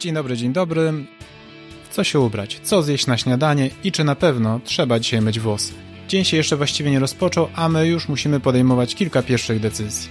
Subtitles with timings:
[0.00, 0.92] Dzień dobry, dzień dobry.
[1.90, 2.60] Co się ubrać?
[2.62, 3.70] Co zjeść na śniadanie?
[3.84, 5.72] I czy na pewno trzeba dzisiaj myć włosy?
[6.08, 10.08] Dzień się jeszcze właściwie nie rozpoczął, a my już musimy podejmować kilka pierwszych decyzji.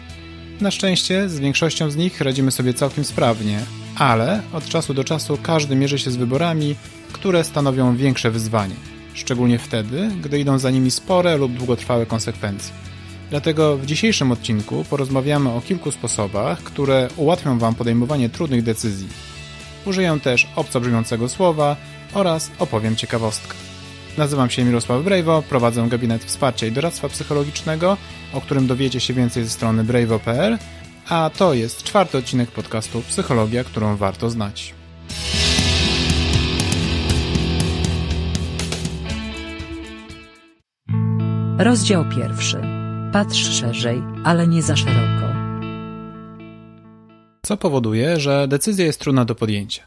[0.61, 3.59] Na szczęście z większością z nich radzimy sobie całkiem sprawnie,
[3.95, 6.75] ale od czasu do czasu każdy mierzy się z wyborami,
[7.11, 8.75] które stanowią większe wyzwanie,
[9.13, 12.73] szczególnie wtedy, gdy idą za nimi spore lub długotrwałe konsekwencje.
[13.29, 19.07] Dlatego w dzisiejszym odcinku porozmawiamy o kilku sposobach, które ułatwią Wam podejmowanie trudnych decyzji.
[19.85, 21.75] Użyję też obco brzmiącego słowa
[22.13, 23.53] oraz opowiem ciekawostkę.
[24.17, 27.97] Nazywam się Mirosław Brejwo, prowadzę gabinet wsparcia i doradztwa psychologicznego,
[28.33, 30.57] o którym dowiecie się więcej ze strony brejwo.pl,
[31.09, 34.73] a to jest czwarty odcinek podcastu Psychologia, którą warto znać.
[41.57, 42.61] Rozdział pierwszy.
[43.13, 45.18] Patrz szerzej, ale nie za szeroko.
[47.49, 49.83] Co powoduje, że decyzja jest trudna do podjęcia?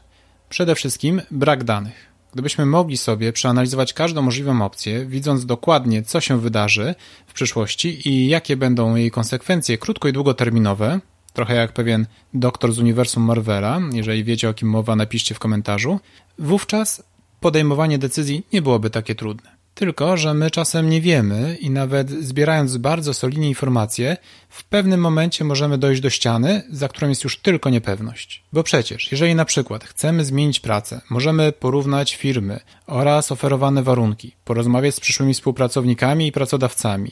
[0.49, 2.07] Przede wszystkim brak danych.
[2.33, 6.95] Gdybyśmy mogli sobie przeanalizować każdą możliwą opcję, widząc dokładnie, co się wydarzy
[7.27, 10.99] w przyszłości i jakie będą jej konsekwencje krótko i długoterminowe,
[11.33, 15.99] trochę jak pewien doktor z uniwersum Marvela, jeżeli wiecie o kim mowa, napiszcie w komentarzu,
[16.39, 17.03] wówczas
[17.39, 19.62] podejmowanie decyzji nie byłoby takie trudne.
[19.75, 24.17] Tylko, że my czasem nie wiemy i nawet zbierając bardzo solidnie informacje,
[24.49, 28.43] w pewnym momencie możemy dojść do ściany, za którą jest już tylko niepewność.
[28.53, 34.95] Bo przecież, jeżeli na przykład chcemy zmienić pracę, możemy porównać firmy oraz oferowane warunki, porozmawiać
[34.95, 37.11] z przyszłymi współpracownikami i pracodawcami,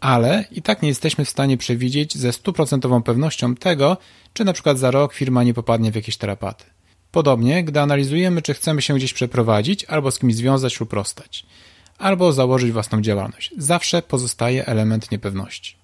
[0.00, 3.96] ale i tak nie jesteśmy w stanie przewidzieć ze stuprocentową pewnością tego,
[4.32, 6.64] czy na przykład za rok firma nie popadnie w jakieś tarapaty.
[7.10, 11.46] Podobnie, gdy analizujemy, czy chcemy się gdzieś przeprowadzić albo z kimś związać lub rozstać
[12.00, 13.54] albo założyć własną działalność.
[13.58, 15.76] Zawsze pozostaje element niepewności.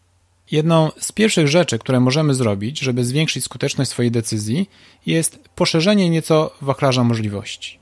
[0.51, 4.71] Jedną z pierwszych rzeczy, które możemy zrobić, żeby zwiększyć skuteczność swojej decyzji,
[5.07, 7.79] jest poszerzenie nieco wachlarza możliwości.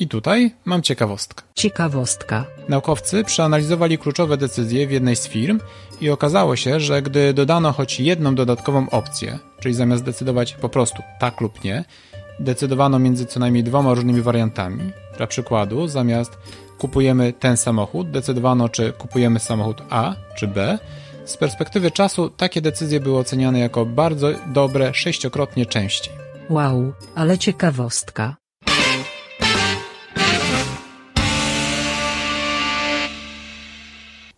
[0.00, 1.44] I tutaj mam ciekawostkę.
[1.54, 2.44] Ciekawostka.
[2.68, 5.60] Naukowcy przeanalizowali kluczowe decyzje w jednej z firm
[6.00, 11.02] i okazało się, że gdy dodano choć jedną dodatkową opcję, czyli zamiast decydować po prostu
[11.20, 11.84] tak lub nie,
[12.40, 14.92] decydowano między co najmniej dwoma różnymi wariantami.
[15.16, 16.38] Dla przykładu, zamiast
[16.78, 20.78] kupujemy ten samochód, decydowano czy kupujemy samochód A czy B.
[21.24, 26.14] Z perspektywy czasu takie decyzje były oceniane jako bardzo dobre sześciokrotnie częściej.
[26.50, 28.36] Wow, ale ciekawostka.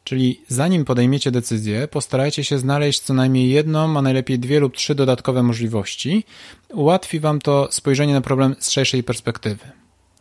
[0.08, 4.94] Czyli zanim podejmiecie decyzję, postarajcie się znaleźć co najmniej jedną, a najlepiej dwie lub trzy
[4.94, 6.24] dodatkowe możliwości.
[6.68, 9.64] Ułatwi Wam to spojrzenie na problem z szerszej perspektywy.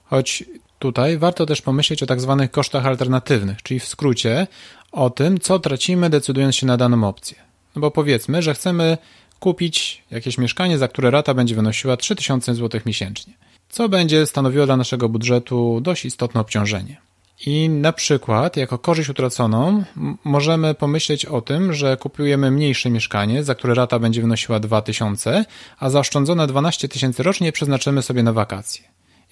[0.06, 0.44] Choć
[0.80, 4.48] tutaj warto też pomyśleć o tak zwanych kosztach alternatywnych, czyli w skrócie
[4.92, 7.38] o tym, co tracimy decydując się na daną opcję.
[7.76, 8.98] No bo powiedzmy, że chcemy
[9.40, 13.34] kupić jakieś mieszkanie, za które rata będzie wynosiła 3000 zł miesięcznie,
[13.70, 17.08] co będzie stanowiło dla naszego budżetu dość istotne obciążenie.
[17.46, 19.84] I na przykład, jako korzyść utraconą,
[20.24, 25.46] możemy pomyśleć o tym, że kupujemy mniejsze mieszkanie, za które rata będzie wynosiła 2000,
[25.80, 28.84] a zaoszczędzone 12 tysięcy rocznie przeznaczymy sobie na wakacje.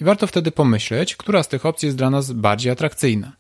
[0.02, 3.32] I warto wtedy pomyśleć, która z tych opcji jest dla nas bardziej atrakcyjna.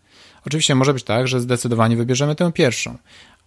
[0.48, 2.97] Oczywiście może być tak, że zdecydowanie wybierzemy tę pierwszą,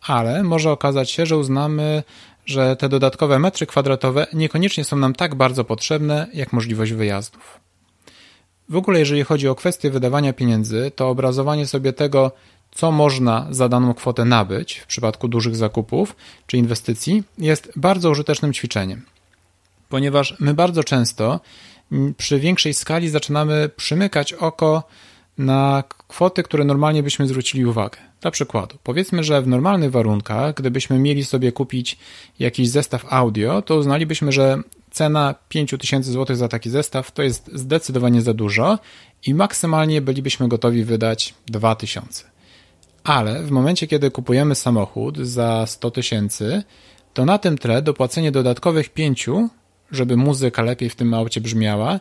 [0.06, 2.03] ale może okazać się, że uznamy,
[2.47, 7.68] że te dodatkowe metry kwadratowe niekoniecznie są nam tak bardzo potrzebne, jak możliwość wyjazdów.
[8.69, 12.33] W ogóle, jeżeli chodzi o kwestię wydawania pieniędzy, to obrazowanie sobie tego,
[12.71, 18.53] co można za daną kwotę nabyć w przypadku dużych zakupów czy inwestycji, jest bardzo użytecznym
[18.53, 19.03] ćwiczeniem.
[19.89, 21.41] Ponieważ my bardzo często
[22.17, 24.83] przy większej skali zaczynamy przymykać oko
[25.39, 27.99] na kwoty, które normalnie byśmy zwrócili uwagę.
[28.21, 31.99] Dla przykładu, powiedzmy, że w normalnych warunkach, gdybyśmy mieli sobie kupić
[32.39, 38.22] jakiś zestaw audio, to uznalibyśmy, że cena 5000 zł za taki zestaw to jest zdecydowanie
[38.22, 38.78] za dużo
[39.26, 42.25] i maksymalnie bylibyśmy gotowi wydać 2000.
[43.04, 46.62] Ale w momencie, kiedy kupujemy samochód za 100 tysięcy,
[47.15, 49.26] to na tym tle dopłacenie dodatkowych 5,
[49.91, 52.00] żeby muzyka lepiej w tym aucie brzmiała,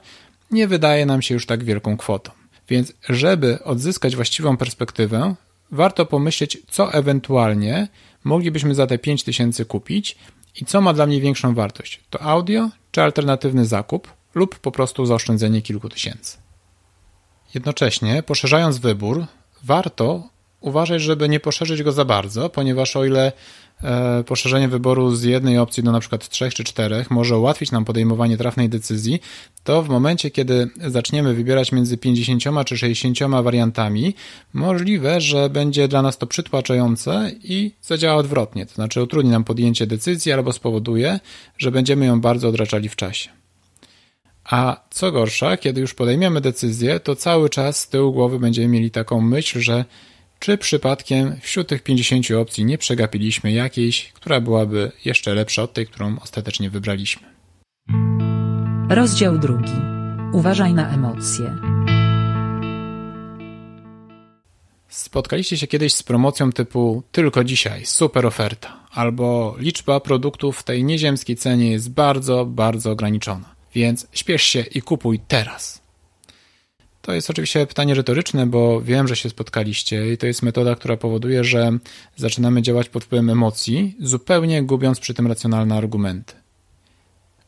[0.52, 2.32] nie wydaje nam się już tak wielką kwotą.
[2.70, 5.36] Więc, żeby odzyskać właściwą perspektywę,
[5.72, 7.88] warto pomyśleć, co ewentualnie
[8.24, 10.18] moglibyśmy za te 5000 kupić
[10.62, 12.04] i co ma dla mnie większą wartość?
[12.10, 16.38] To audio czy alternatywny zakup lub po prostu zaoszczędzenie kilku tysięcy.
[17.54, 19.26] Jednocześnie, poszerzając wybór,
[19.64, 23.32] warto uważać, żeby nie poszerzyć go za bardzo, ponieważ o ile
[24.26, 28.38] poszerzenie wyboru z jednej opcji do na przykład trzech czy czterech może ułatwić nam podejmowanie
[28.38, 29.20] trafnej decyzji,
[29.64, 34.16] to w momencie, kiedy zaczniemy wybierać między 50 czy 60 wariantami,
[34.54, 39.88] możliwe, że będzie dla nas to przytłaczające i zadziała odwrotnie, to znaczy utrudni nam podjęcie
[39.88, 41.20] decyzji albo spowoduje,
[41.58, 43.30] że będziemy ją bardzo odraczali w czasie.
[44.44, 48.92] A co gorsza, kiedy już podejmiemy decyzję, to cały czas z tyłu głowy będziemy mieli
[48.92, 49.86] taką myśl, że
[50.40, 55.88] czy przypadkiem wśród tych 50 opcji nie przegapiliśmy jakiejś, która byłaby jeszcze lepsza od tej,
[55.88, 57.28] którą ostatecznie wybraliśmy.
[58.90, 59.74] Rozdział drugi.
[60.34, 61.56] Uważaj na emocje.
[64.88, 70.84] Spotkaliście się kiedyś z promocją typu tylko dzisiaj, super oferta, albo liczba produktów w tej
[70.84, 75.87] nieziemskiej cenie jest bardzo, bardzo ograniczona, więc śpiesz się i kupuj teraz.
[77.08, 80.98] To jest oczywiście pytanie retoryczne, bo wiem, że się spotkaliście i to jest metoda, która
[80.98, 81.72] powoduje, że
[82.16, 86.34] zaczynamy działać pod wpływem emocji, zupełnie gubiąc przy tym racjonalne argumenty.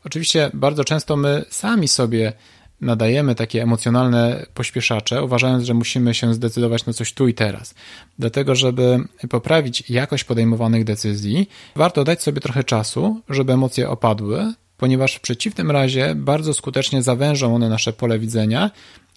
[0.04, 2.32] Oczywiście bardzo często my sami sobie
[2.80, 7.74] nadajemy takie emocjonalne pośpieszacze, uważając, że musimy się zdecydować na coś tu i teraz.
[8.18, 8.98] Dlatego, żeby
[9.30, 15.70] poprawić jakość podejmowanych decyzji, warto dać sobie trochę czasu, żeby emocje opadły, ponieważ w przeciwnym
[15.70, 18.70] razie bardzo skutecznie zawężą one nasze pole widzenia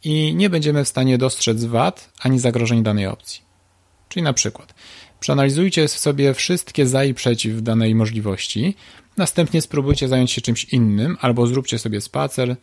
[0.03, 3.41] i nie będziemy w stanie dostrzec wad ani zagrożeń danej opcji.
[4.09, 4.73] Czyli na przykład
[5.19, 8.75] przeanalizujcie sobie wszystkie za i przeciw danej możliwości,
[9.17, 12.55] następnie spróbujcie zająć się czymś innym albo zróbcie sobie spacer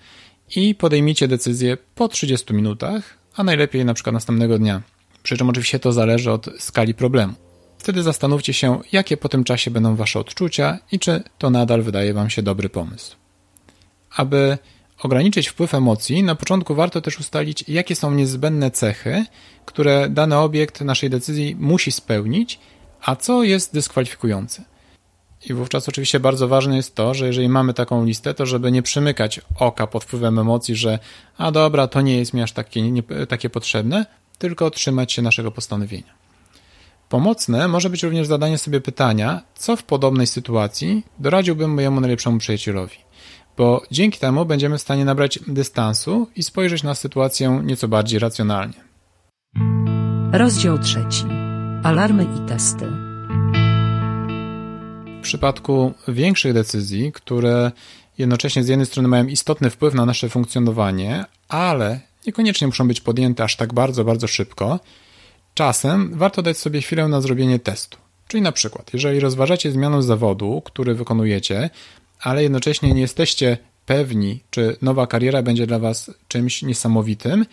[0.57, 4.83] i podejmijcie decyzję po 30 minutach, a najlepiej na przykład następnego dnia.
[5.23, 7.35] Przy czym oczywiście to zależy od skali problemu.
[7.79, 12.15] Wtedy zastanówcie się, jakie po tym czasie będą Wasze odczucia i czy to nadal wydaje
[12.15, 13.17] Wam się dobry pomysł.
[14.17, 14.59] Aby
[15.03, 19.25] ograniczyć wpływ emocji, na początku warto też ustalić, jakie są niezbędne cechy,
[19.65, 22.61] które dany obiekt naszej decyzji musi spełnić,
[23.03, 24.65] a co jest dyskwalifikujące.
[25.47, 28.83] I wówczas oczywiście bardzo ważne jest to, że jeżeli mamy taką listę, to żeby nie
[28.83, 30.99] przymykać oka pod wpływem emocji, że
[31.39, 34.07] a dobra, to nie jest mi aż takie, nie, takie potrzebne,
[34.39, 36.21] tylko trzymać się naszego postanowienia.
[37.09, 42.97] Pomocne może być również zadanie sobie pytania, co w podobnej sytuacji doradziłbym mojemu najlepszemu przyjacielowi,
[43.57, 48.85] bo dzięki temu będziemy w stanie nabrać dystansu i spojrzeć na sytuację nieco bardziej racjonalnie.
[50.33, 51.25] Rozdział trzeci.
[51.83, 52.87] Alarmy i testy.
[55.19, 57.73] W przypadku większych decyzji, które
[58.19, 63.45] jednocześnie z jednej strony mają istotny wpływ na nasze funkcjonowanie, ale niekoniecznie muszą być podjęte
[63.45, 64.81] aż tak bardzo, bardzo szybko,
[65.55, 67.99] czasem warto dać sobie chwilę na zrobienie testu.
[68.29, 71.71] Czyli na przykład, jeżeli rozważacie zmianę zawodu, który wykonujecie,
[72.23, 77.47] ale jednocześnie nie jesteście pewni, czy nowa kariera będzie dla Was czymś niesamowitym,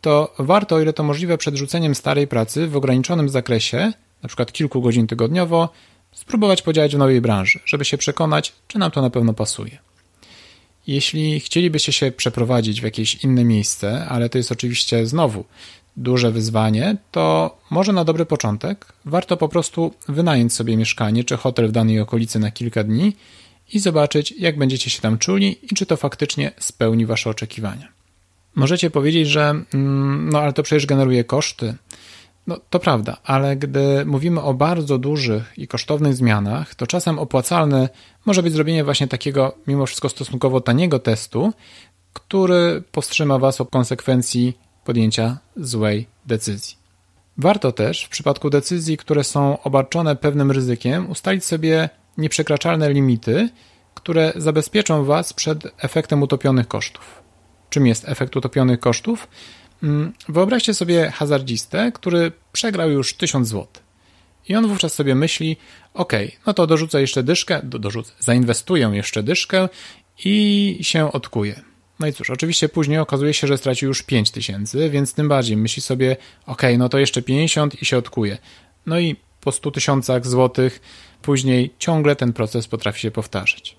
[0.00, 4.52] to warto, o ile to możliwe, przed rzuceniem starej pracy w ograniczonym zakresie, na przykład
[4.52, 5.68] kilku godzin tygodniowo,
[6.12, 9.78] spróbować podziałać w nowej branży, żeby się przekonać, czy nam to na pewno pasuje.
[10.86, 15.44] Jeśli chcielibyście się przeprowadzić w jakieś inne miejsce, ale to jest oczywiście znowu
[15.96, 21.68] duże wyzwanie, to może na dobry początek warto po prostu wynająć sobie mieszkanie czy hotel
[21.68, 23.16] w danej okolicy na kilka dni
[23.72, 27.88] i zobaczyć, jak będziecie się tam czuli i czy to faktycznie spełni Wasze oczekiwania.
[28.54, 31.74] Możecie powiedzieć, że mm, no ale to przecież generuje koszty.
[32.46, 37.88] No to prawda, ale gdy mówimy o bardzo dużych i kosztownych zmianach, to czasem opłacalne
[38.26, 41.52] może być zrobienie właśnie takiego, mimo wszystko stosunkowo taniego testu,
[42.12, 46.76] który powstrzyma Was od konsekwencji podjęcia złej decyzji.
[47.38, 51.88] Warto też w przypadku decyzji, które są obarczone pewnym ryzykiem, ustalić sobie
[52.20, 53.48] nieprzekraczalne limity,
[53.94, 57.22] które zabezpieczą Was przed efektem utopionych kosztów.
[57.70, 59.28] Czym jest efekt utopionych kosztów?
[59.82, 63.66] Mm, wyobraźcie sobie hazardzistę, który przegrał już 1000 zł.
[64.48, 65.56] I on wówczas sobie myśli,
[65.94, 66.12] ok,
[66.46, 69.68] no to dorzucę jeszcze dyszkę, do, dorzucę, zainwestuję jeszcze dyszkę
[70.24, 71.60] i się odkuje.
[72.00, 75.82] No i cóż, oczywiście później okazuje się, że stracił już 5000, więc tym bardziej myśli
[75.82, 76.16] sobie,
[76.46, 78.38] ok, no to jeszcze 50 i się odkuje.
[78.86, 80.80] No i po 100 tysiącach złotych
[81.22, 83.76] później ciągle ten proces potrafi się powtarzać.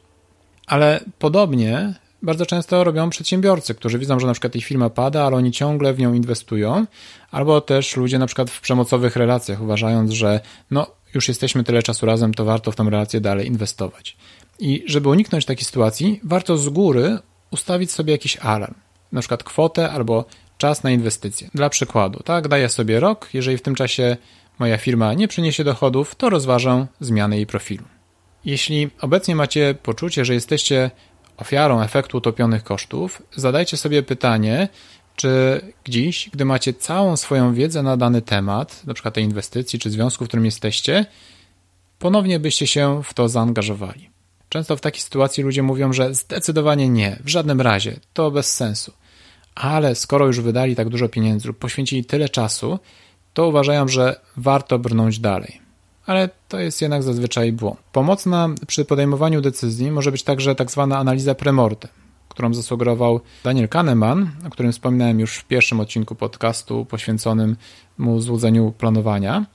[0.68, 5.38] Ale podobnie bardzo często robią przedsiębiorcy, którzy widzą, że na przykład ich firma pada, ale
[5.38, 6.86] oni ciągle w nią inwestują,
[7.32, 10.40] albo też ludzie na przykład w przemocowych relacjach, uważając, że
[10.72, 14.18] no już jesteśmy tyle czasu razem, to warto w tą relację dalej inwestować.
[14.60, 17.18] I żeby uniknąć takiej sytuacji, warto z góry
[17.52, 18.76] ustawić sobie jakiś alarm,
[19.12, 20.26] na przykład kwotę albo
[20.58, 21.50] czas na inwestycje.
[21.54, 24.18] Dla przykładu, tak, daję sobie rok, jeżeli w tym czasie
[24.62, 27.86] moja firma nie przyniesie dochodów, to rozważę zmianę jej profilu.
[28.46, 30.92] Jeśli obecnie macie poczucie, że jesteście
[31.38, 34.70] ofiarą efektu utopionych kosztów, zadajcie sobie pytanie,
[35.16, 39.90] czy dziś, gdy macie całą swoją wiedzę na dany temat, na przykład tej inwestycji czy
[39.90, 41.06] związku, w którym jesteście,
[42.00, 44.10] ponownie byście się w to zaangażowali.
[44.50, 48.94] Często w takiej sytuacji ludzie mówią, że zdecydowanie nie, w żadnym razie, to bez sensu.
[49.56, 52.80] Ale skoro już wydali tak dużo pieniędzy poświęcili tyle czasu,
[53.34, 55.62] to uważają, że warto brnąć dalej.
[56.06, 57.80] Ale to jest jednak zazwyczaj błąd.
[57.92, 61.92] Pomocna przy podejmowaniu decyzji może być także tak zwana analiza premortem.
[62.30, 67.56] którą zasugerował Daniel Kahneman, o którym wspominałem już w pierwszym odcinku podcastu poświęconym
[67.98, 69.46] mu złudzeniu planowania.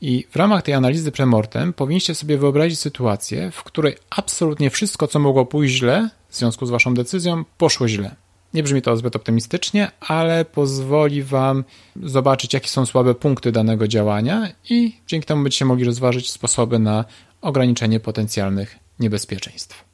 [0.00, 5.18] I w ramach tej analizy premortem powinniście sobie wyobrazić sytuację, w której absolutnie wszystko, co
[5.18, 8.16] mogło pójść źle w związku z waszą decyzją, poszło źle.
[8.54, 11.64] Nie brzmi to zbyt optymistycznie, ale pozwoli Wam
[12.02, 17.04] zobaczyć, jakie są słabe punkty danego działania i dzięki temu będziecie mogli rozważyć sposoby na
[17.40, 19.84] ograniczenie potencjalnych niebezpieczeństw.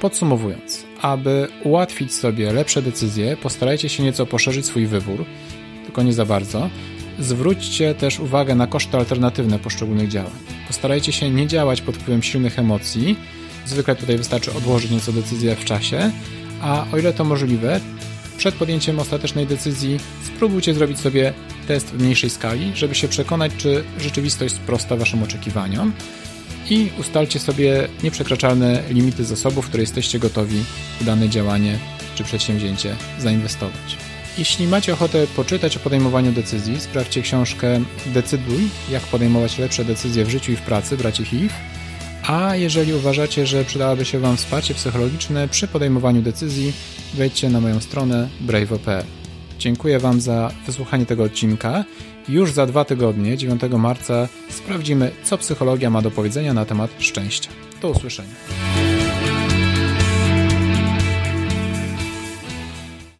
[0.00, 5.24] Podsumowując, aby ułatwić sobie lepsze decyzje, postarajcie się nieco poszerzyć swój wybór,
[5.84, 6.70] tylko nie za bardzo.
[7.18, 10.32] Zwróćcie też uwagę na koszty alternatywne poszczególnych działań.
[10.66, 13.16] Postarajcie się nie działać pod wpływem silnych emocji,
[13.68, 16.10] Zwykle tutaj wystarczy odłożyć nieco decyzję w czasie,
[16.60, 17.80] a o ile to możliwe,
[18.36, 21.32] przed podjęciem ostatecznej decyzji spróbujcie zrobić sobie
[21.66, 25.92] test w mniejszej skali, żeby się przekonać, czy rzeczywistość sprosta Waszym oczekiwaniom
[26.70, 30.64] i ustalcie sobie nieprzekraczalne limity zasobów, które jesteście gotowi
[31.00, 31.78] w dane działanie
[32.14, 33.96] czy przedsięwzięcie zainwestować.
[34.38, 40.30] Jeśli macie ochotę poczytać o podejmowaniu decyzji, sprawdźcie książkę Decyduj, jak podejmować lepsze decyzje w
[40.30, 41.77] życiu i w pracy braci Heath
[42.28, 46.72] a jeżeli uważacie, że przydałoby się Wam wsparcie psychologiczne przy podejmowaniu decyzji,
[47.14, 49.04] wejdźcie na moją stronę brave.pl.
[49.58, 51.84] Dziękuję Wam za wysłuchanie tego odcinka.
[52.28, 57.50] Już za dwa tygodnie, 9 marca, sprawdzimy, co psychologia ma do powiedzenia na temat szczęścia.
[57.82, 58.34] Do usłyszenia.